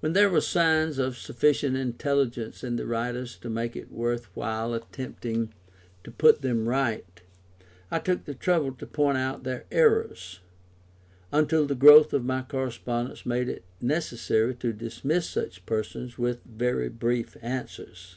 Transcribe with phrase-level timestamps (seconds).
[0.00, 4.74] When there were signs of sufficient intelligence in the writers to make it worth while
[4.74, 5.54] attempting
[6.02, 7.22] to put them right,
[7.88, 10.40] I took the trouble to point out their errors,
[11.30, 16.88] until the growth of my correspondence made it necessary to dismiss such persons with very
[16.88, 18.16] brief answers.